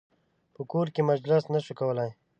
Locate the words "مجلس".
1.11-1.43